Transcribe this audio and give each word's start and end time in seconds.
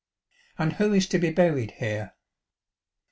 "And 0.57 0.73
who 0.73 0.93
is 0.93 1.05
to 1.09 1.19
be 1.19 1.29
buried 1.29 1.73
here 1.77 2.15